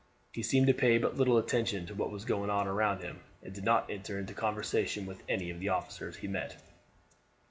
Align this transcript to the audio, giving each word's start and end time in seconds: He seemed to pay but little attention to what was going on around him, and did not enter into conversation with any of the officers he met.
He 0.33 0.41
seemed 0.41 0.65
to 0.65 0.73
pay 0.73 0.97
but 0.97 1.15
little 1.15 1.37
attention 1.37 1.85
to 1.85 1.93
what 1.93 2.09
was 2.09 2.25
going 2.25 2.49
on 2.49 2.65
around 2.67 3.01
him, 3.03 3.19
and 3.43 3.53
did 3.53 3.63
not 3.63 3.91
enter 3.91 4.17
into 4.17 4.33
conversation 4.33 5.05
with 5.05 5.21
any 5.29 5.51
of 5.51 5.59
the 5.59 5.69
officers 5.69 6.15
he 6.17 6.27
met. 6.27 6.59